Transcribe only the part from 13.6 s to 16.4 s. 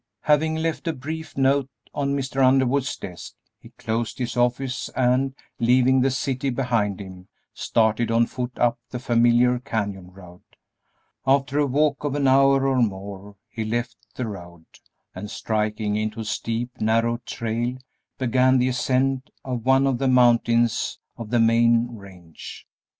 left the road, and, striking into a